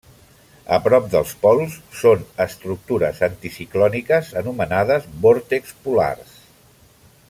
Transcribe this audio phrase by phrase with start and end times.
[0.77, 6.39] A prop dels pols són estructures anticiclòniques anomenades vòrtexs polars.